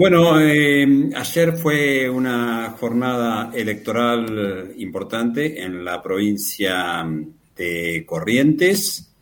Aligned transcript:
Bueno, 0.00 0.40
eh, 0.40 1.10
ayer 1.14 1.58
fue 1.58 2.08
una 2.08 2.74
jornada 2.80 3.50
electoral 3.54 4.72
importante 4.78 5.62
en 5.62 5.84
la 5.84 6.02
provincia 6.02 7.06
de 7.54 8.04
Corrientes. 8.06 9.12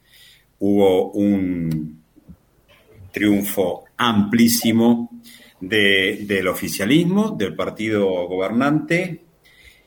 Hubo 0.60 1.10
un 1.10 2.00
triunfo 3.10 3.86
amplísimo 3.96 5.10
del 5.60 6.46
oficialismo, 6.46 7.34
del 7.36 7.56
partido 7.56 8.28
gobernante. 8.28 9.24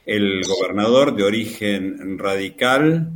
El 0.06 0.42
gobernador 0.44 1.16
de 1.16 1.24
origen 1.24 2.20
radical, 2.20 3.14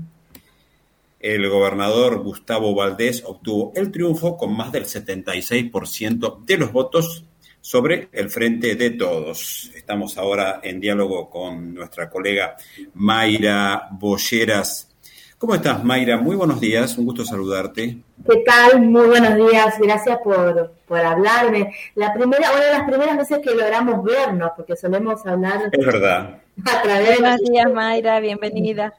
el 1.20 1.50
gobernador 1.50 2.23
Gustavo 2.23 2.73
Valdés, 2.73 3.21
obtuvo 3.26 3.73
el 3.76 3.92
triunfo 3.92 4.38
con 4.38 4.55
más 4.55 4.71
del 4.71 4.86
76% 4.86 6.46
de 6.46 6.57
los 6.57 6.71
votos 6.71 7.26
sobre 7.66 8.09
el 8.11 8.29
Frente 8.29 8.75
de 8.75 8.91
Todos. 8.91 9.71
Estamos 9.73 10.20
ahora 10.20 10.59
en 10.62 10.80
diálogo 10.80 11.31
con 11.31 11.73
nuestra 11.73 12.12
colega 12.12 12.55
Mayra 12.94 13.88
Bolleras. 13.90 14.95
¿Cómo 15.40 15.55
estás, 15.55 15.84
Mayra? 15.84 16.17
Muy 16.17 16.35
buenos 16.35 16.62
días, 16.62 16.95
un 16.95 17.05
gusto 17.05 17.26
saludarte. 17.26 17.98
¿Qué 18.30 18.43
tal? 18.45 18.84
Muy 18.84 19.07
buenos 19.07 19.35
días, 19.49 19.80
gracias 19.80 20.20
por, 20.23 20.76
por 20.88 20.99
hablarme. 20.99 21.73
La 21.95 22.13
primera, 22.13 22.52
una 22.52 22.66
de 22.66 22.71
las 22.71 22.84
primeras 22.84 23.17
veces 23.17 23.40
que 23.40 23.55
logramos 23.55 24.04
vernos, 24.04 24.52
porque 24.55 24.76
solemos 24.76 25.26
hablar. 25.26 25.62
Es 25.71 25.84
verdad. 25.84 26.38
A 26.66 26.82
través 26.84 27.20
buenos 27.20 27.41
días, 27.49 27.73
Mayra, 27.73 28.20
bienvenida. 28.20 28.93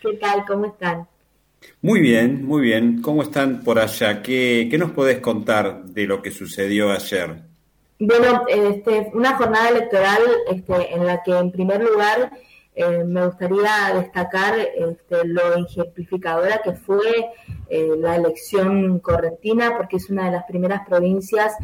¿Qué 0.00 0.14
tal? 0.14 0.42
¿Cómo 0.46 0.64
están? 0.64 1.06
Muy 1.82 2.00
bien, 2.00 2.46
muy 2.46 2.62
bien. 2.62 3.02
¿Cómo 3.02 3.22
están 3.22 3.62
por 3.62 3.78
allá? 3.78 4.22
¿Qué, 4.22 4.68
qué 4.70 4.78
nos 4.78 4.92
podés 4.92 5.18
contar 5.18 5.84
de 5.84 6.06
lo 6.06 6.22
que 6.22 6.30
sucedió 6.30 6.90
ayer? 6.92 7.45
Bueno, 7.98 8.44
este, 8.48 9.10
una 9.14 9.36
jornada 9.36 9.70
electoral 9.70 10.20
este, 10.50 10.94
en 10.94 11.06
la 11.06 11.22
que 11.22 11.32
en 11.32 11.50
primer 11.50 11.82
lugar 11.82 12.30
eh, 12.74 13.04
me 13.04 13.24
gustaría 13.24 13.94
destacar 13.94 14.54
este, 14.58 15.24
lo 15.24 15.54
ejemplificadora 15.54 16.60
que 16.62 16.74
fue 16.74 17.30
eh, 17.70 17.94
la 17.98 18.16
elección 18.16 18.98
correntina, 18.98 19.78
porque 19.78 19.96
es 19.96 20.10
una 20.10 20.26
de 20.26 20.32
las 20.32 20.44
primeras 20.44 20.86
provincias 20.86 21.54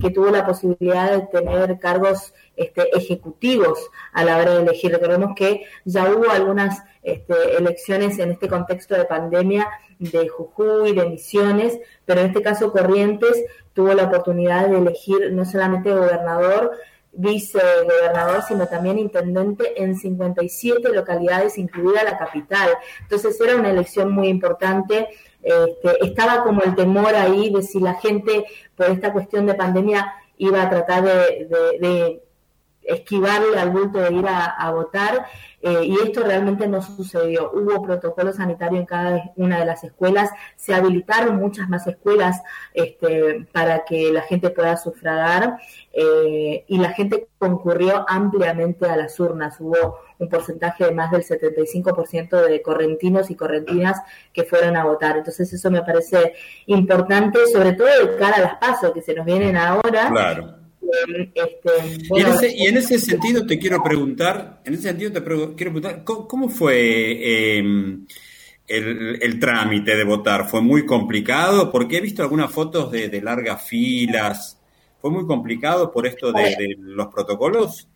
que 0.00 0.08
tuvo 0.08 0.30
la 0.30 0.46
posibilidad 0.46 1.12
de 1.12 1.26
tener 1.26 1.78
cargos 1.78 2.32
este, 2.56 2.96
ejecutivos 2.96 3.78
a 4.12 4.24
la 4.24 4.36
hora 4.38 4.54
de 4.54 4.62
elegir. 4.62 4.92
Recordemos 4.92 5.32
que 5.34 5.64
ya 5.84 6.10
hubo 6.12 6.30
algunas 6.30 6.82
este, 7.02 7.56
elecciones 7.56 8.18
en 8.18 8.32
este 8.32 8.48
contexto 8.48 8.94
de 8.94 9.04
pandemia 9.04 9.68
de 9.98 10.28
Jujuy, 10.28 10.92
de 10.92 11.08
Misiones, 11.08 11.78
pero 12.04 12.20
en 12.20 12.28
este 12.28 12.42
caso 12.42 12.72
Corrientes 12.72 13.44
tuvo 13.72 13.94
la 13.94 14.04
oportunidad 14.04 14.68
de 14.68 14.78
elegir 14.78 15.32
no 15.32 15.44
solamente 15.44 15.92
gobernador, 15.92 16.72
vicegobernador, 17.12 18.42
sino 18.42 18.66
también 18.68 18.98
intendente 18.98 19.82
en 19.82 19.96
57 19.96 20.92
localidades, 20.92 21.58
incluida 21.58 22.04
la 22.04 22.18
capital. 22.18 22.70
Entonces 23.00 23.40
era 23.40 23.56
una 23.56 23.70
elección 23.70 24.12
muy 24.12 24.28
importante. 24.28 25.08
Este, 25.42 26.04
estaba 26.04 26.42
como 26.42 26.62
el 26.62 26.74
temor 26.74 27.14
ahí 27.14 27.52
de 27.52 27.62
si 27.62 27.80
la 27.80 27.94
gente, 27.94 28.44
por 28.76 28.86
esta 28.86 29.12
cuestión 29.12 29.46
de 29.46 29.54
pandemia, 29.54 30.12
iba 30.38 30.62
a 30.62 30.70
tratar 30.70 31.04
de 31.04 32.22
esquivarle 32.84 33.58
al 33.58 33.70
bulto 33.70 33.98
de 33.98 34.12
ir 34.12 34.24
a, 34.26 34.70
votar 34.70 35.26
eh, 35.60 35.84
y 35.84 35.94
esto 36.02 36.22
realmente 36.22 36.66
no 36.66 36.82
sucedió. 36.82 37.50
Hubo 37.52 37.82
protocolo 37.82 38.32
sanitario 38.32 38.78
en 38.78 38.86
cada 38.86 39.32
una 39.36 39.58
de 39.60 39.66
las 39.66 39.84
escuelas, 39.84 40.30
se 40.56 40.74
habilitaron 40.74 41.36
muchas 41.36 41.68
más 41.68 41.86
escuelas 41.86 42.42
este, 42.74 43.46
para 43.52 43.84
que 43.84 44.12
la 44.12 44.22
gente 44.22 44.50
pueda 44.50 44.76
sufragar 44.76 45.58
eh, 45.92 46.64
y 46.66 46.78
la 46.78 46.90
gente 46.90 47.28
concurrió 47.38 48.04
ampliamente 48.08 48.86
a 48.86 48.96
las 48.96 49.18
urnas. 49.20 49.60
Hubo 49.60 49.98
un 50.18 50.28
porcentaje 50.28 50.86
de 50.86 50.92
más 50.92 51.10
del 51.10 51.24
75% 51.24 52.46
de 52.46 52.62
correntinos 52.62 53.30
y 53.30 53.36
correntinas 53.36 54.00
que 54.32 54.44
fueron 54.44 54.76
a 54.76 54.84
votar. 54.84 55.16
Entonces 55.16 55.52
eso 55.52 55.70
me 55.70 55.82
parece 55.82 56.34
importante, 56.66 57.46
sobre 57.46 57.72
todo 57.72 57.86
de 57.86 58.16
cara 58.16 58.36
a 58.36 58.40
las 58.40 58.56
pasos 58.56 58.92
que 58.92 59.02
se 59.02 59.14
nos 59.14 59.26
vienen 59.26 59.56
ahora. 59.56 60.08
Claro 60.08 60.61
este, 61.34 62.54
y, 62.56 62.66
en 62.66 62.76
ese, 62.76 62.98
sentido 62.98 63.46
te 63.46 63.58
quiero 63.58 63.82
preguntar, 63.82 64.60
en 64.64 64.74
ese 64.74 64.84
sentido 64.84 65.12
te 65.12 65.22
quiero 65.22 65.54
preguntar, 65.56 66.04
¿cómo, 66.04 66.48
fue 66.48 67.56
em, 67.58 68.06
el, 68.66 69.38
trámite 69.40 69.96
de 69.96 70.04
votar? 70.04 70.48
¿Fue 70.48 70.60
muy 70.60 70.84
complicado? 70.84 71.70
Porque 71.72 71.96
he 71.96 72.00
visto 72.00 72.22
algunas 72.22 72.50
fotos 72.52 72.90
de, 72.90 73.20
largas 73.22 73.66
filas. 73.66 74.58
¿Fue 75.00 75.10
muy 75.10 75.26
complicado 75.26 75.90
por 75.90 76.06
esto 76.06 76.32
de, 76.32 76.76
los 76.78 77.08
protocolos? 77.08 77.88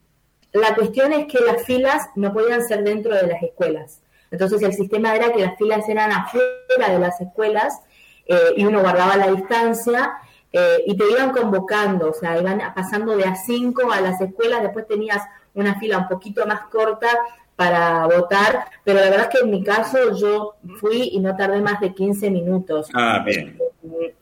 La 0.53 0.75
cuestión 0.75 1.13
es 1.13 1.27
que 1.27 1.39
las 1.41 1.65
filas 1.65 2.07
no 2.17 2.33
podían 2.33 2.67
ser 2.67 2.83
dentro 2.83 3.15
de 3.15 3.27
las 3.27 3.43
escuelas. 3.43 4.01
Entonces 4.31 4.63
el 4.63 4.73
sistema 4.73 5.15
era 5.15 5.33
que 5.33 5.41
las 5.41 5.57
filas 5.57 5.89
eran 5.89 6.11
afuera 6.11 6.89
de 6.89 6.99
las 6.99 7.21
escuelas 7.21 7.81
eh, 8.27 8.37
y 8.57 8.65
uno 8.65 8.81
guardaba 8.81 9.17
la 9.17 9.31
distancia 9.31 10.15
eh, 10.59 10.85
y 10.87 10.97
te 10.97 11.05
iban 11.11 11.33
convocando, 11.33 12.09
o 12.09 12.15
sea, 12.15 12.39
iban 12.39 12.59
pasando 12.75 13.15
de 13.15 13.25
a 13.25 13.35
cinco 13.35 13.93
a 13.93 14.01
las 14.01 14.19
escuelas, 14.23 14.63
después 14.63 14.87
tenías 14.87 15.23
una 15.53 15.79
fila 15.79 15.99
un 15.99 16.09
poquito 16.09 16.47
más 16.47 16.63
corta 16.71 17.09
para 17.57 18.07
votar, 18.07 18.65
pero 18.83 19.01
la 19.01 19.11
verdad 19.11 19.29
es 19.31 19.39
que 19.39 19.45
en 19.45 19.51
mi 19.51 19.63
caso 19.63 20.17
yo 20.17 20.55
fui 20.81 21.11
y 21.13 21.21
no 21.21 21.37
tardé 21.37 21.61
más 21.61 21.79
de 21.81 21.93
15 21.93 22.31
minutos. 22.31 22.89
Ah, 22.95 23.23
bien. 23.23 23.59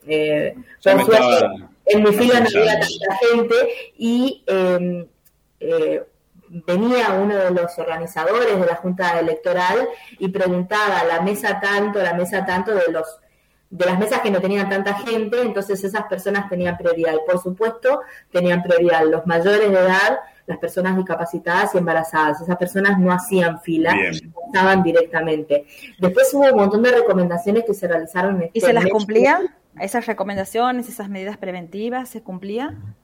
Eh, 0.07 0.55
en 0.83 2.03
mi 2.03 2.11
fila 2.11 2.41
no 2.41 2.59
había 2.59 2.79
tanta 2.81 3.15
gente 3.31 3.55
y 3.97 4.43
em, 4.45 5.05
eh, 5.61 6.03
venía 6.49 7.13
uno 7.13 7.37
de 7.37 7.51
los 7.51 7.79
organizadores 7.79 8.59
de 8.59 8.65
la 8.65 8.75
Junta 8.75 9.17
Electoral 9.21 9.87
y 10.19 10.27
preguntaba 10.27 11.05
la 11.05 11.21
mesa 11.21 11.61
tanto, 11.61 12.01
la 12.01 12.13
mesa 12.13 12.45
tanto 12.45 12.75
de 12.75 12.91
los 12.91 13.05
de 13.77 13.85
las 13.85 13.99
mesas 13.99 14.21
que 14.21 14.31
no 14.31 14.39
tenían 14.39 14.69
tanta 14.69 14.93
gente, 14.95 15.41
entonces 15.41 15.83
esas 15.83 16.05
personas 16.05 16.49
tenían 16.49 16.77
prioridad. 16.77 17.13
Y 17.13 17.29
por 17.29 17.41
supuesto, 17.41 18.01
tenían 18.31 18.63
prioridad 18.63 19.05
los 19.05 19.27
mayores 19.27 19.69
de 19.69 19.77
edad, 19.77 20.19
las 20.47 20.57
personas 20.59 20.95
discapacitadas 20.95 21.75
y 21.75 21.79
embarazadas. 21.79 22.41
Esas 22.41 22.57
personas 22.57 22.97
no 22.99 23.11
hacían 23.11 23.59
fila, 23.59 23.93
estaban 24.47 24.81
directamente. 24.81 25.65
Después 25.99 26.33
hubo 26.33 26.45
un 26.45 26.55
montón 26.55 26.83
de 26.83 26.91
recomendaciones 26.91 27.65
que 27.65 27.73
se 27.73 27.87
realizaron. 27.87 28.41
En 28.41 28.49
¿Y 28.53 28.61
se 28.61 28.71
las 28.71 28.85
cumplían? 28.85 29.53
¿Esas 29.79 30.05
recomendaciones, 30.05 30.87
esas 30.87 31.09
medidas 31.09 31.37
preventivas, 31.37 32.07
se 32.07 32.21
cumplían? 32.21 32.95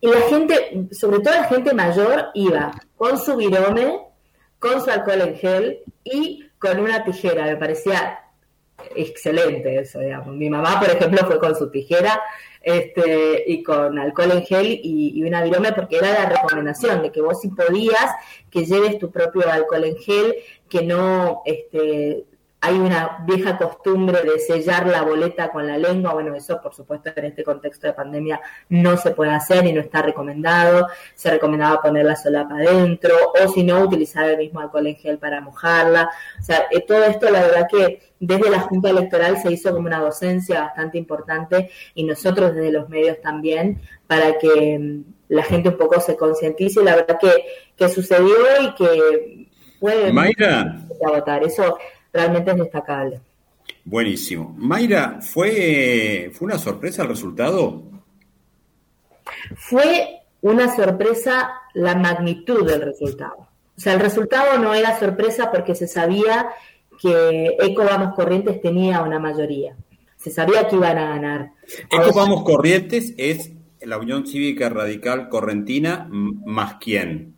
Y 0.00 0.08
la 0.08 0.20
gente, 0.22 0.88
sobre 0.90 1.20
todo 1.20 1.34
la 1.34 1.44
gente 1.44 1.72
mayor, 1.72 2.26
iba 2.34 2.72
con 2.96 3.16
su 3.18 3.36
virome, 3.36 4.00
con 4.58 4.82
su 4.82 4.90
alcohol 4.90 5.20
en 5.20 5.36
gel 5.36 5.78
y 6.02 6.50
con 6.58 6.80
una 6.80 7.04
tijera. 7.04 7.44
Me 7.44 7.56
parecía 7.56 8.25
excelente 8.94 9.78
eso, 9.78 9.98
digamos. 10.00 10.34
Mi 10.34 10.50
mamá, 10.50 10.78
por 10.78 10.90
ejemplo, 10.90 11.26
fue 11.26 11.38
con 11.38 11.56
su 11.56 11.70
tijera 11.70 12.20
este, 12.62 13.44
y 13.46 13.62
con 13.62 13.98
alcohol 13.98 14.32
en 14.32 14.44
gel 14.44 14.80
y, 14.82 15.12
y 15.14 15.22
una 15.22 15.42
virome 15.42 15.72
porque 15.72 15.96
era 15.96 16.12
la 16.12 16.28
recomendación 16.28 17.02
de 17.02 17.12
que 17.12 17.20
vos 17.20 17.40
si 17.40 17.48
podías 17.48 18.10
que 18.50 18.64
lleves 18.64 18.98
tu 18.98 19.10
propio 19.10 19.50
alcohol 19.50 19.84
en 19.84 19.96
gel, 19.96 20.34
que 20.68 20.82
no 20.82 21.42
este, 21.44 22.24
hay 22.66 22.78
una 22.80 23.18
vieja 23.24 23.56
costumbre 23.56 24.22
de 24.22 24.40
sellar 24.40 24.88
la 24.88 25.02
boleta 25.02 25.52
con 25.52 25.68
la 25.68 25.78
lengua, 25.78 26.14
bueno, 26.14 26.34
eso 26.34 26.60
por 26.60 26.74
supuesto 26.74 27.10
en 27.14 27.26
este 27.26 27.44
contexto 27.44 27.86
de 27.86 27.92
pandemia 27.92 28.40
no 28.68 28.96
se 28.96 29.12
puede 29.12 29.30
hacer 29.30 29.64
y 29.66 29.72
no 29.72 29.80
está 29.80 30.02
recomendado, 30.02 30.88
se 31.14 31.30
recomendaba 31.30 31.80
poner 31.80 32.04
la 32.04 32.16
solapa 32.16 32.56
adentro 32.56 33.14
o 33.40 33.48
si 33.52 33.62
no 33.62 33.80
utilizar 33.82 34.28
el 34.28 34.38
mismo 34.38 34.58
alcohol 34.58 34.88
en 34.88 34.96
gel 34.96 35.18
para 35.18 35.40
mojarla, 35.40 36.10
o 36.40 36.42
sea, 36.42 36.66
eh, 36.72 36.80
todo 36.80 37.04
esto 37.04 37.30
la 37.30 37.42
verdad 37.42 37.68
que 37.70 38.00
desde 38.18 38.50
la 38.50 38.60
Junta 38.60 38.90
Electoral 38.90 39.40
se 39.40 39.52
hizo 39.52 39.72
como 39.72 39.86
una 39.86 40.00
docencia 40.00 40.62
bastante 40.62 40.98
importante 40.98 41.70
y 41.94 42.02
nosotros 42.02 42.52
desde 42.52 42.72
los 42.72 42.88
medios 42.88 43.20
también 43.20 43.80
para 44.08 44.38
que 44.38 44.76
mm, 44.76 45.04
la 45.28 45.44
gente 45.44 45.68
un 45.68 45.76
poco 45.76 46.00
se 46.00 46.16
concientice 46.16 46.80
y 46.80 46.84
la 46.84 46.96
verdad 46.96 47.16
que, 47.20 47.30
que 47.76 47.88
sucedió 47.88 48.34
y 48.60 48.74
que 48.74 49.46
puede 49.78 50.12
votar. 51.00 51.44
Eso 51.44 51.78
realmente 52.16 52.50
es 52.50 52.56
destacable. 52.56 53.20
Buenísimo. 53.84 54.54
Mayra, 54.58 55.20
¿fue, 55.20 56.30
¿fue 56.32 56.46
una 56.46 56.58
sorpresa 56.58 57.02
el 57.02 57.08
resultado? 57.08 57.84
Fue 59.54 60.22
una 60.40 60.74
sorpresa 60.74 61.50
la 61.74 61.94
magnitud 61.94 62.66
del 62.66 62.82
resultado. 62.82 63.48
O 63.76 63.80
sea, 63.80 63.94
el 63.94 64.00
resultado 64.00 64.58
no 64.58 64.74
era 64.74 64.98
sorpresa 64.98 65.50
porque 65.50 65.74
se 65.74 65.86
sabía 65.86 66.48
que 67.00 67.56
Eco 67.60 67.84
Vamos 67.84 68.14
Corrientes 68.14 68.60
tenía 68.60 69.02
una 69.02 69.18
mayoría. 69.18 69.76
Se 70.16 70.30
sabía 70.30 70.66
que 70.66 70.76
iban 70.76 70.98
a 70.98 71.08
ganar. 71.10 71.52
Eco 71.90 72.12
Vamos 72.14 72.42
Corrientes 72.42 73.14
es 73.16 73.52
la 73.80 73.98
Unión 73.98 74.26
Cívica 74.26 74.68
Radical 74.68 75.28
Correntina 75.28 76.08
más 76.10 76.76
quién. 76.80 77.34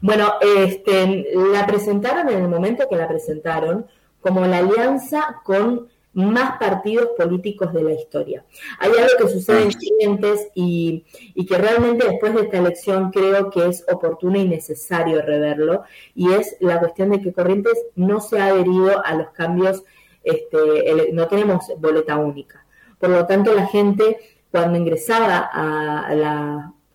Bueno, 0.00 0.34
este, 0.40 1.26
la 1.34 1.66
presentaron 1.66 2.28
en 2.28 2.42
el 2.42 2.48
momento 2.48 2.88
que 2.88 2.96
la 2.96 3.08
presentaron 3.08 3.86
como 4.20 4.46
la 4.46 4.58
alianza 4.58 5.40
con 5.44 5.88
más 6.12 6.58
partidos 6.58 7.10
políticos 7.16 7.72
de 7.72 7.82
la 7.84 7.92
historia. 7.92 8.44
Hay 8.80 8.90
algo 8.90 9.12
que 9.18 9.28
sucede 9.28 9.62
en 9.62 9.72
Corrientes 9.72 10.48
y, 10.54 11.04
que 11.46 11.58
realmente 11.58 12.08
después 12.08 12.34
de 12.34 12.42
esta 12.42 12.58
elección 12.58 13.10
creo 13.10 13.50
que 13.50 13.66
es 13.66 13.84
oportuno 13.90 14.38
y 14.38 14.48
necesario 14.48 15.22
reverlo, 15.22 15.84
y 16.14 16.32
es 16.32 16.56
la 16.60 16.80
cuestión 16.80 17.10
de 17.10 17.20
que 17.20 17.32
Corrientes 17.32 17.78
no 17.94 18.20
se 18.20 18.40
ha 18.40 18.46
adherido 18.46 19.04
a 19.04 19.14
los 19.14 19.30
cambios, 19.30 19.84
este, 20.24 21.12
no 21.12 21.28
tenemos 21.28 21.66
boleta 21.78 22.16
única. 22.16 22.64
Por 22.98 23.10
lo 23.10 23.24
tanto, 23.26 23.54
la 23.54 23.66
gente 23.66 24.18
cuando 24.50 24.78
ingresaba 24.78 25.50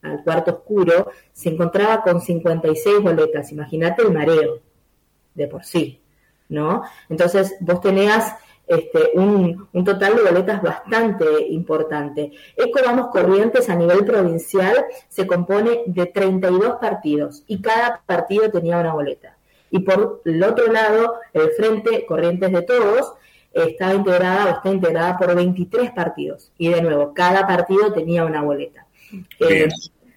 al 0.02 0.24
cuarto 0.24 0.52
oscuro 0.52 1.12
se 1.32 1.50
encontraba 1.50 2.04
con 2.04 2.20
56 2.20 3.02
boletas. 3.02 3.52
Imagínate 3.52 4.02
el 4.02 4.12
mareo 4.12 4.60
de 5.34 5.48
por 5.48 5.64
sí, 5.64 6.03
¿no? 6.54 6.84
Entonces 7.10 7.56
vos 7.60 7.82
tenías 7.82 8.36
este, 8.66 9.12
un, 9.16 9.68
un, 9.74 9.84
total 9.84 10.16
de 10.16 10.22
boletas 10.22 10.62
bastante 10.62 11.26
importante. 11.50 12.32
Eco 12.56 12.80
Vamos 12.86 13.08
Corrientes 13.12 13.70
a 13.70 13.76
nivel 13.76 14.06
provincial 14.06 14.86
se 15.10 15.28
compone 15.28 15.84
de 15.86 16.06
32 16.06 16.76
partidos 16.80 17.44
y 17.48 17.62
cada 17.62 18.02
partido 18.06 18.50
tenía 18.50 18.78
una 18.78 18.94
boleta. 18.94 19.36
Y 19.70 19.80
por 19.80 20.22
el 20.26 20.42
otro 20.44 20.72
lado, 20.72 21.16
el 21.34 21.50
Frente 21.58 22.06
Corrientes 22.06 22.52
de 22.52 22.62
Todos 22.62 23.14
estaba 23.52 23.94
integrada 23.94 24.46
o 24.46 24.50
está 24.50 24.70
integrada 24.70 25.18
por 25.18 25.36
23 25.36 25.92
partidos. 25.92 26.52
Y 26.58 26.70
de 26.70 26.82
nuevo, 26.82 27.14
cada 27.14 27.46
partido 27.46 27.92
tenía 27.92 28.24
una 28.24 28.42
boleta. 28.42 28.86
Eh, 29.40 29.68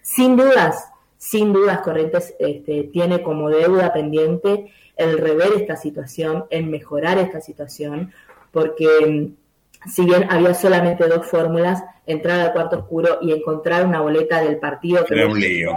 sin 0.01 0.37
dudas, 0.37 0.89
sin 1.17 1.53
dudas, 1.53 1.81
Corrientes 1.81 2.35
este, 2.39 2.83
tiene 2.93 3.21
como 3.21 3.49
deuda 3.49 3.91
pendiente 3.91 4.71
el 4.97 5.17
rever 5.17 5.53
esta 5.55 5.75
situación, 5.75 6.45
el 6.49 6.67
mejorar 6.67 7.17
esta 7.17 7.41
situación, 7.41 8.11
porque 8.51 8.87
mm, 8.87 9.89
si 9.89 10.05
bien 10.05 10.25
había 10.29 10.53
solamente 10.53 11.07
dos 11.07 11.25
fórmulas, 11.27 11.83
entrar 12.05 12.39
al 12.39 12.53
cuarto 12.53 12.79
oscuro 12.79 13.19
y 13.21 13.31
encontrar 13.31 13.85
una 13.85 14.01
boleta 14.01 14.41
del 14.41 14.57
partido 14.57 15.05
que... 15.05 15.13
Era 15.13 15.27
un 15.27 15.39
lío. 15.39 15.71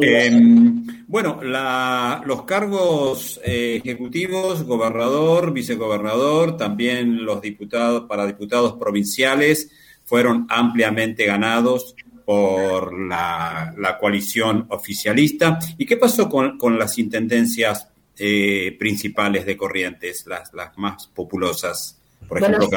Em, 0.00 1.06
bueno, 1.06 1.40
los 1.42 2.42
cargos 2.42 3.40
eh, 3.44 3.80
ejecutivos, 3.82 4.64
gobernador, 4.64 5.52
vicegobernador, 5.52 6.56
también 6.56 7.24
los 7.24 7.40
diputados 7.40 8.04
para 8.04 8.26
diputados 8.26 8.74
provinciales 8.74 9.70
fueron 10.04 10.46
ampliamente 10.50 11.24
ganados 11.24 11.94
por 12.24 12.98
la, 12.98 13.74
coalición 14.00 14.66
oficialista. 14.70 15.58
¿Y 15.78 15.86
qué 15.86 15.96
pasó 15.96 16.28
con, 16.28 16.78
las 16.78 16.98
intendencias 16.98 17.88
eh, 18.18 18.76
principales 18.78 19.46
de 19.46 19.56
Corrientes, 19.56 20.26
las, 20.26 20.52
las 20.52 20.76
más 20.78 21.06
populosas? 21.08 21.98
Por 22.28 22.38
ejemplo, 22.38 22.68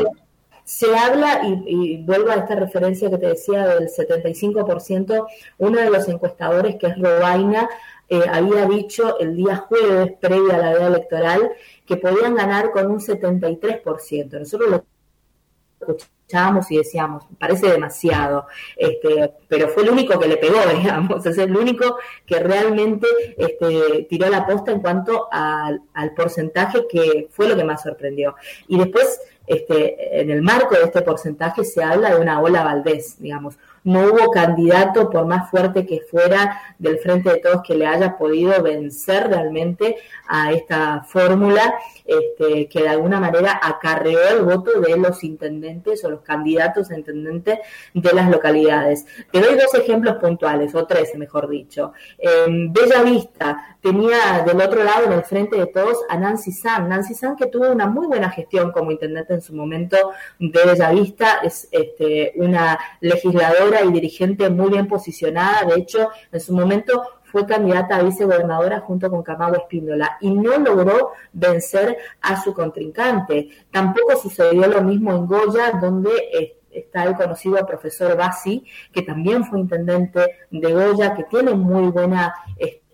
se 0.67 0.93
habla, 0.93 1.43
y, 1.45 2.03
vuelvo 2.03 2.29
a 2.29 2.35
esta 2.35 2.55
referencia 2.55 3.09
que 3.09 3.17
te 3.17 3.27
decía 3.27 3.67
del 3.67 3.87
75%, 3.87 5.25
uno 5.59 5.79
de 5.79 5.89
los 5.89 6.09
encuestadores, 6.09 6.75
que 6.75 6.87
es 6.87 6.99
Robaina, 6.99 7.69
eh, 8.09 8.21
había 8.29 8.65
dicho 8.65 9.17
el 9.19 9.37
día 9.37 9.55
jueves, 9.55 10.13
previo 10.19 10.53
a 10.53 10.57
la 10.57 10.73
veda 10.73 10.87
electoral, 10.87 11.51
que 11.85 11.95
podían 11.95 12.35
ganar 12.35 12.71
con 12.71 12.91
un 12.91 12.99
73%. 12.99 14.39
Nosotros 14.39 14.69
lo 15.79 15.97
escuchábamos 16.27 16.69
y 16.71 16.77
decíamos, 16.77 17.23
parece 17.39 17.71
demasiado, 17.71 18.47
este, 18.75 19.33
pero 19.47 19.69
fue 19.69 19.83
el 19.83 19.91
único 19.91 20.19
que 20.19 20.27
le 20.27 20.35
pegó, 20.35 20.59
digamos, 20.77 21.25
es 21.25 21.37
el 21.37 21.55
único 21.55 21.97
que 22.25 22.39
realmente 22.39 23.07
este, 23.37 24.07
tiró 24.09 24.29
la 24.29 24.45
posta 24.45 24.71
en 24.71 24.81
cuanto 24.81 25.29
al, 25.31 25.81
al 25.93 26.13
porcentaje 26.13 26.85
que 26.89 27.29
fue 27.31 27.47
lo 27.47 27.55
que 27.55 27.63
más 27.63 27.81
sorprendió. 27.81 28.35
Y 28.67 28.77
después 28.77 29.21
este, 29.47 30.19
en 30.19 30.29
el 30.29 30.41
marco 30.41 30.75
de 30.75 30.83
este 30.83 31.01
porcentaje 31.01 31.63
se 31.63 31.81
habla 31.81 32.13
de 32.13 32.19
una 32.19 32.41
ola 32.41 32.63
Valdés, 32.63 33.15
digamos. 33.19 33.57
No 33.87 34.01
hubo 34.01 34.31
candidato, 34.31 35.09
por 35.09 35.25
más 35.25 35.49
fuerte 35.49 35.85
que 35.85 36.01
fuera, 36.01 36.61
del 36.77 36.99
frente 36.99 37.29
de 37.29 37.37
todos 37.37 37.61
que 37.65 37.73
le 37.73 37.87
haya 37.87 38.17
podido 38.17 38.61
vencer 38.61 39.29
realmente 39.29 39.95
a 40.27 40.51
esta 40.51 41.03
fórmula 41.07 41.73
este, 42.03 42.67
que 42.67 42.81
de 42.81 42.89
alguna 42.89 43.21
manera 43.21 43.57
acarreó 43.63 44.19
el 44.29 44.43
voto 44.43 44.81
de 44.81 44.97
los 44.97 45.23
intendentes 45.23 46.03
o 46.03 46.09
los 46.09 46.19
candidatos 46.19 46.91
a 46.91 46.97
intendentes 46.97 47.59
de 47.93 48.13
las 48.13 48.29
localidades. 48.29 49.05
Te 49.31 49.39
doy 49.39 49.55
dos 49.55 49.73
ejemplos 49.75 50.17
puntuales, 50.17 50.75
o 50.75 50.85
tres, 50.85 51.15
mejor 51.15 51.47
dicho. 51.47 51.93
En 52.17 52.73
Bella 52.73 53.03
Vista 53.03 53.77
tenía 53.81 54.43
del 54.45 54.61
otro 54.61 54.83
lado, 54.83 55.05
en 55.05 55.13
el 55.13 55.23
frente 55.23 55.57
de 55.57 55.67
todos, 55.67 55.97
a 56.09 56.17
Nancy 56.17 56.51
San. 56.51 56.89
Nancy 56.89 57.13
San 57.13 57.37
que 57.37 57.47
tuvo 57.47 57.71
una 57.71 57.87
muy 57.87 58.07
buena 58.07 58.29
gestión 58.29 58.73
como 58.73 58.91
intendente 58.91 59.33
en 59.33 59.41
su 59.41 59.55
momento 59.55 60.11
de 60.39 60.65
Bellavista, 60.65 61.39
es 61.43 61.69
este, 61.71 62.33
una 62.35 62.77
legisladora 62.99 63.76
y 63.83 63.91
dirigente 63.91 64.49
muy 64.49 64.69
bien 64.69 64.87
posicionada, 64.87 65.65
de 65.65 65.81
hecho, 65.81 66.09
en 66.31 66.39
su 66.39 66.53
momento 66.53 67.03
fue 67.23 67.45
candidata 67.45 67.97
a 67.97 68.03
vicegobernadora 68.03 68.79
junto 68.79 69.09
con 69.09 69.21
Camagüe 69.21 69.57
Espíndola 69.57 70.17
y 70.21 70.31
no 70.31 70.57
logró 70.57 71.11
vencer 71.33 71.97
a 72.21 72.41
su 72.41 72.53
contrincante. 72.53 73.49
Tampoco 73.69 74.17
sucedió 74.17 74.67
lo 74.67 74.81
mismo 74.81 75.11
en 75.11 75.25
Goya, 75.25 75.71
donde 75.81 76.55
está 76.71 77.03
el 77.03 77.15
conocido 77.15 77.65
profesor 77.65 78.15
Bassi, 78.15 78.63
que 78.91 79.01
también 79.01 79.43
fue 79.45 79.59
intendente 79.59 80.37
de 80.49 80.73
Goya, 80.73 81.15
que 81.15 81.23
tiene 81.23 81.53
muy 81.53 81.89
buena 81.89 82.33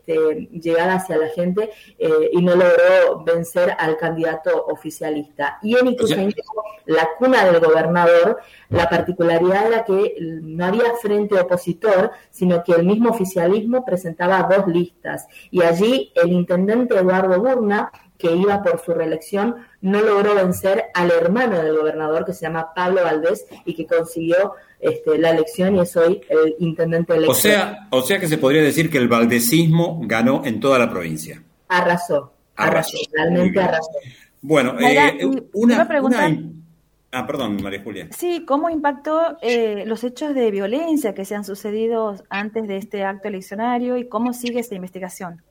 este, 0.06 0.50
llegar 0.52 0.90
hacia 0.90 1.18
la 1.18 1.30
gente 1.30 1.70
eh, 1.98 2.30
y 2.34 2.42
no 2.42 2.56
logró 2.56 3.24
vencer 3.26 3.74
al 3.78 3.98
candidato 3.98 4.66
oficialista. 4.66 5.60
Y 5.62 5.78
en 5.78 5.88
Ituzaingó, 5.88 6.42
la 6.86 7.10
cuna 7.18 7.46
del 7.46 7.62
gobernador, 7.62 8.40
la 8.70 8.90
particularidad 8.90 9.68
era 9.68 9.86
que 9.86 10.16
no 10.20 10.66
había 10.66 10.94
frente 11.02 11.40
opositor, 11.40 12.12
sino 12.30 12.64
que 12.64 12.74
el 12.74 12.86
mismo 12.86 13.10
oficialismo 13.12 13.86
presentaba 13.86 14.44
dos 14.44 14.68
listas. 14.68 15.28
Y 15.52 15.62
allí 15.62 16.12
el 16.16 16.34
intendente 16.34 16.98
Eduardo 16.98 17.40
Burna, 17.40 17.90
que 18.18 18.36
iba 18.36 18.62
por 18.64 18.80
su 18.80 18.94
reelección, 18.94 19.56
no 19.82 20.02
logró 20.02 20.36
vencer 20.36 20.86
al 20.94 21.12
hermano 21.12 21.62
del 21.62 21.76
gobernador, 21.78 22.26
que 22.26 22.34
se 22.34 22.42
llama 22.42 22.74
Pablo 22.74 23.04
Valdés, 23.04 23.46
y 23.66 23.76
que 23.76 23.86
consiguió 23.86 24.54
este, 24.80 25.18
la 25.18 25.32
elección 25.32 25.76
y 25.76 25.80
es 25.80 25.96
hoy 25.96 26.22
el 26.30 26.56
intendente 26.60 27.14
electo. 27.14 27.32
O 27.32 27.36
sea, 27.36 27.88
o 27.90 28.02
sea 28.02 28.20
que 28.20 28.28
se 28.28 28.38
podría 28.38 28.62
decir 28.62 28.90
que 28.90 28.98
el 28.98 29.08
valdesismo 29.08 30.02
ganó 30.04 30.44
en 30.46 30.60
toda 30.60 30.80
la 30.80 30.90
provincia. 30.90 31.42
Arrasó, 31.68 32.34
arrasó, 32.56 32.98
realmente 33.12 33.60
arrasó. 33.60 33.90
Bueno, 34.42 34.78
eh, 34.80 35.26
una, 35.54 35.88
pregunta. 35.88 36.30
Ah, 37.14 37.26
perdón, 37.26 37.62
María 37.62 37.82
Julia. 37.82 38.08
Sí, 38.12 38.44
¿cómo 38.46 38.70
impactó 38.70 39.38
eh, 39.42 39.84
los 39.86 40.04
hechos 40.04 40.34
de 40.34 40.52
violencia 40.52 41.14
que 41.14 41.26
se 41.26 41.36
han 41.36 41.46
sucedido 41.46 42.16
antes 42.30 42.68
de 42.68 42.78
este 42.78 43.04
acto 43.04 43.28
eleccionario 43.28 43.98
y 43.98 44.10
cómo 44.10 44.34
sigue 44.34 44.60
esta 44.60 44.76
investigación? 44.76 45.42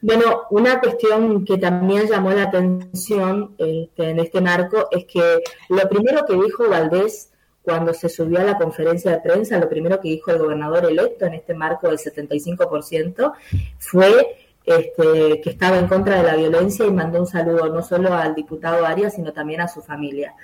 Bueno, 0.00 0.42
una 0.50 0.80
cuestión 0.80 1.44
que 1.44 1.58
también 1.58 2.08
llamó 2.08 2.30
la 2.32 2.44
atención 2.44 3.54
este, 3.58 4.10
en 4.10 4.20
este 4.20 4.40
marco 4.40 4.88
es 4.90 5.04
que 5.06 5.42
lo 5.68 5.88
primero 5.88 6.24
que 6.24 6.34
dijo 6.34 6.68
Valdés 6.68 7.30
cuando 7.62 7.92
se 7.92 8.08
subió 8.08 8.40
a 8.40 8.44
la 8.44 8.56
conferencia 8.56 9.10
de 9.10 9.20
prensa, 9.20 9.58
lo 9.58 9.68
primero 9.68 10.00
que 10.00 10.08
dijo 10.08 10.30
el 10.30 10.38
gobernador 10.38 10.86
electo 10.86 11.26
en 11.26 11.34
este 11.34 11.52
marco 11.52 11.88
del 11.88 11.98
75% 11.98 13.32
fue 13.78 14.48
este, 14.64 15.40
que 15.42 15.50
estaba 15.50 15.78
en 15.78 15.86
contra 15.86 16.16
de 16.16 16.22
la 16.22 16.36
violencia 16.36 16.86
y 16.86 16.90
mandó 16.90 17.20
un 17.20 17.26
saludo 17.26 17.68
no 17.68 17.82
solo 17.82 18.14
al 18.14 18.34
diputado 18.34 18.86
Arias, 18.86 19.14
sino 19.14 19.32
también 19.32 19.60
a 19.60 19.68
su 19.68 19.82
familia. 19.82 20.34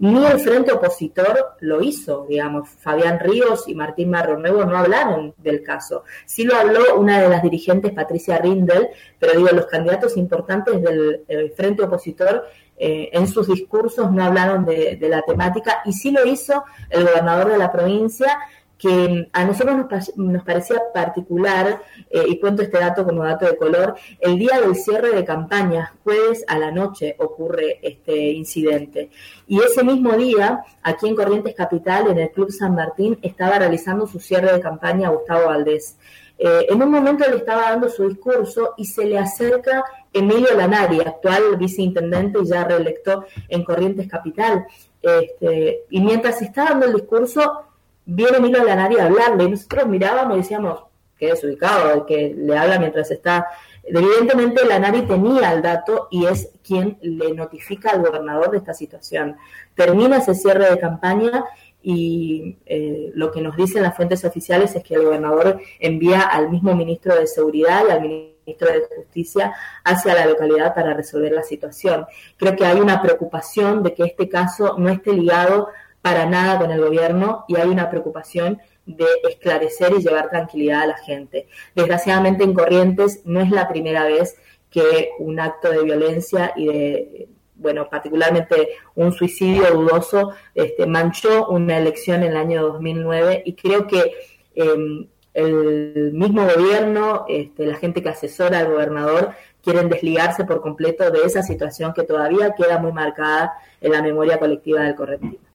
Ni 0.00 0.24
el 0.24 0.40
frente 0.40 0.72
opositor 0.72 1.56
lo 1.60 1.82
hizo, 1.82 2.24
digamos. 2.26 2.70
Fabián 2.70 3.20
Ríos 3.20 3.68
y 3.68 3.74
Martín 3.74 4.08
Marro 4.08 4.38
Nuevo 4.38 4.64
no 4.64 4.78
hablaron 4.78 5.34
del 5.36 5.62
caso. 5.62 6.04
Sí 6.24 6.44
lo 6.44 6.56
habló 6.56 6.96
una 6.98 7.20
de 7.20 7.28
las 7.28 7.42
dirigentes, 7.42 7.92
Patricia 7.92 8.38
Rindel, 8.38 8.88
pero 9.18 9.38
digo, 9.38 9.50
los 9.50 9.66
candidatos 9.66 10.16
importantes 10.16 10.82
del 10.82 11.22
eh, 11.28 11.52
frente 11.54 11.82
opositor 11.82 12.46
eh, 12.78 13.10
en 13.12 13.28
sus 13.28 13.46
discursos 13.46 14.10
no 14.10 14.24
hablaron 14.24 14.64
de, 14.64 14.96
la 15.02 15.20
temática 15.20 15.82
y 15.84 15.92
sí 15.92 16.10
lo 16.12 16.24
hizo 16.24 16.64
el 16.88 17.04
gobernador 17.04 17.52
de 17.52 17.58
la 17.58 17.70
provincia 17.70 18.38
que 18.80 19.28
a 19.32 19.44
nosotros 19.44 20.12
nos, 20.16 20.42
parecía 20.42 20.80
particular, 20.94 21.82
eh, 22.08 22.24
y 22.28 22.40
cuento 22.40 22.62
este 22.62 22.78
dato 22.78 23.04
como 23.04 23.24
dato 23.24 23.44
de 23.44 23.56
color, 23.56 23.94
el 24.18 24.38
día 24.38 24.58
del 24.60 24.74
cierre 24.74 25.10
de 25.14 25.24
campaña, 25.24 25.94
jueves 26.02 26.44
a 26.48 26.58
la 26.58 26.70
noche, 26.70 27.14
ocurre 27.18 27.78
este 27.82 28.30
incidente. 28.30 29.10
Y 29.46 29.60
ese 29.60 29.84
mismo 29.84 30.12
día, 30.12 30.64
aquí 30.82 31.08
en 31.08 31.14
Corrientes 31.14 31.54
Capital, 31.54 32.08
en 32.08 32.18
el 32.18 32.30
Club 32.30 32.50
San 32.50 32.74
Martín, 32.74 33.18
estaba 33.20 33.58
realizando 33.58 34.06
su 34.06 34.18
cierre 34.18 34.52
de 34.52 34.60
campaña 34.60 35.10
Gustavo 35.10 35.46
Valdés. 35.46 35.98
Eh, 36.38 36.68
en 36.70 36.82
un 36.82 36.90
momento 36.90 37.28
le 37.28 37.36
estaba 37.36 37.70
dando 37.70 37.90
su 37.90 38.08
discurso 38.08 38.72
y 38.78 38.86
se 38.86 39.04
le 39.04 39.18
acerca 39.18 39.84
Emilio 40.10 40.56
Lanari, 40.56 41.00
actual 41.00 41.56
viceintendente 41.58 42.38
y 42.42 42.46
ya 42.46 42.64
reelecto 42.64 43.26
en 43.46 43.62
Corrientes 43.62 44.08
Capital. 44.08 44.66
Este, 45.02 45.84
y 45.90 46.00
mientras 46.00 46.40
está 46.40 46.64
dando 46.64 46.86
el 46.86 46.94
discurso, 46.94 47.69
viene 48.04 48.38
Emilio 48.38 48.64
Lanari 48.64 48.98
a 48.98 49.06
hablarle 49.06 49.44
y 49.44 49.50
nosotros 49.50 49.86
mirábamos 49.86 50.34
y 50.34 50.40
decíamos, 50.40 50.84
quede 51.20 51.30
desubicado, 51.30 51.92
el 51.92 52.04
que 52.06 52.34
le 52.36 52.56
habla 52.56 52.78
mientras 52.78 53.10
está... 53.10 53.46
Evidentemente 53.82 54.64
la 54.66 54.78
NARI 54.78 55.02
tenía 55.02 55.52
el 55.52 55.62
dato 55.62 56.08
y 56.10 56.26
es 56.26 56.50
quien 56.62 56.98
le 57.00 57.32
notifica 57.32 57.90
al 57.90 58.02
gobernador 58.02 58.50
de 58.50 58.58
esta 58.58 58.74
situación. 58.74 59.36
Termina 59.74 60.18
ese 60.18 60.34
cierre 60.34 60.70
de 60.70 60.78
campaña 60.78 61.44
y 61.82 62.58
eh, 62.66 63.10
lo 63.14 63.32
que 63.32 63.40
nos 63.40 63.56
dicen 63.56 63.82
las 63.82 63.96
fuentes 63.96 64.24
oficiales 64.24 64.74
es 64.76 64.84
que 64.84 64.94
el 64.94 65.04
gobernador 65.04 65.60
envía 65.78 66.20
al 66.20 66.50
mismo 66.50 66.74
ministro 66.76 67.16
de 67.16 67.26
Seguridad 67.26 67.84
y 67.88 67.90
al 67.90 68.00
ministro 68.02 68.68
de 68.68 68.82
Justicia 68.96 69.54
hacia 69.82 70.14
la 70.14 70.26
localidad 70.26 70.74
para 70.74 70.92
resolver 70.92 71.32
la 71.32 71.42
situación. 71.42 72.06
Creo 72.36 72.54
que 72.56 72.66
hay 72.66 72.80
una 72.80 73.00
preocupación 73.00 73.82
de 73.82 73.94
que 73.94 74.04
este 74.04 74.28
caso 74.28 74.76
no 74.78 74.90
esté 74.90 75.14
ligado 75.14 75.68
para 76.02 76.26
nada 76.26 76.58
con 76.58 76.70
el 76.70 76.80
gobierno 76.80 77.44
y 77.48 77.56
hay 77.56 77.68
una 77.68 77.90
preocupación 77.90 78.60
de 78.86 79.06
esclarecer 79.28 79.92
y 79.92 80.02
llevar 80.02 80.30
tranquilidad 80.30 80.82
a 80.82 80.86
la 80.86 80.98
gente. 80.98 81.46
Desgraciadamente 81.74 82.44
en 82.44 82.54
Corrientes 82.54 83.22
no 83.24 83.40
es 83.40 83.50
la 83.50 83.68
primera 83.68 84.04
vez 84.04 84.36
que 84.70 85.10
un 85.18 85.40
acto 85.40 85.70
de 85.70 85.82
violencia 85.82 86.52
y 86.56 86.66
de 86.66 87.28
bueno, 87.60 87.88
particularmente 87.90 88.70
un 88.94 89.12
suicidio 89.12 89.70
dudoso, 89.72 90.32
este, 90.54 90.86
manchó 90.86 91.48
una 91.48 91.76
elección 91.76 92.22
en 92.22 92.30
el 92.30 92.36
año 92.38 92.62
2009 92.62 93.42
y 93.44 93.54
creo 93.54 93.86
que 93.86 94.14
em, 94.54 95.06
el 95.34 96.12
mismo 96.12 96.46
gobierno, 96.46 97.26
este, 97.28 97.66
la 97.66 97.76
gente 97.76 98.02
que 98.02 98.08
asesora 98.08 98.60
al 98.60 98.68
gobernador, 98.68 99.32
quieren 99.62 99.88
desligarse 99.88 100.44
por 100.44 100.62
completo 100.62 101.10
de 101.10 101.22
esa 101.24 101.42
situación 101.42 101.92
que 101.92 102.02
todavía 102.02 102.54
queda 102.54 102.78
muy 102.78 102.92
marcada 102.92 103.52
en 103.80 103.92
la 103.92 104.02
memoria 104.02 104.38
colectiva 104.38 104.82
del 104.82 104.94
correctivo. 104.94 105.40